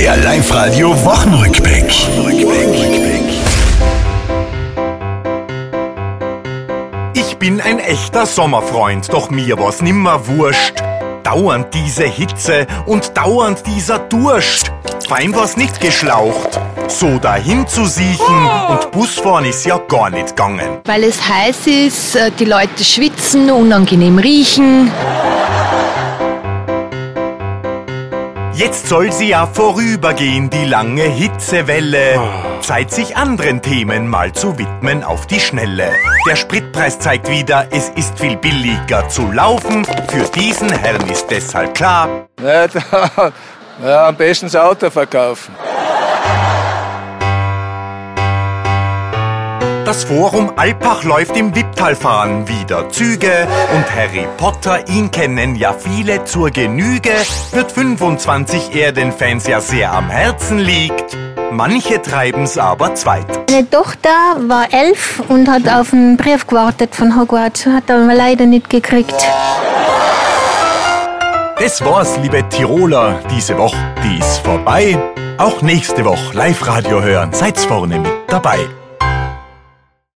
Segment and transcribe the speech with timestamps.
[0.00, 1.92] Der Live-Radio Wochenrückblick.
[7.12, 10.82] Ich bin ein echter Sommerfreund, doch mir war's nimmer wurscht.
[11.22, 14.72] Dauernd diese Hitze und dauernd dieser Durst.
[15.06, 16.58] Fein war's nicht geschlaucht.
[16.88, 20.78] So dahin zu siechen und Busfahren ist ja gar nicht gegangen.
[20.86, 24.90] Weil es heiß ist, äh, die Leute schwitzen, unangenehm riechen.
[28.60, 32.20] Jetzt soll sie ja vorübergehen, die lange Hitzewelle.
[32.60, 35.90] Zeit, sich anderen Themen mal zu widmen auf die Schnelle.
[36.28, 39.86] Der Spritpreis zeigt wieder, es ist viel billiger zu laufen.
[39.86, 43.32] Für diesen Herrn ist deshalb klar, Ja, da,
[43.82, 45.54] ja, am besten das Auto verkaufen.
[49.90, 56.22] Das Forum Alpach läuft im Wipptalfahren wieder Züge und Harry Potter, ihn kennen ja viele
[56.22, 57.10] zur Genüge,
[57.50, 61.18] wird 25 Erdenfans ja sehr am Herzen liegt.
[61.50, 63.50] Manche treiben's aber zweit.
[63.50, 64.10] Meine Tochter
[64.46, 69.26] war elf und hat auf einen Brief gewartet von Hogwarts, hat aber leider nicht gekriegt.
[71.58, 74.96] Das war's, liebe Tiroler, diese Woche, die ist vorbei.
[75.36, 78.68] Auch nächste Woche Live-Radio hören, seid's vorne mit dabei.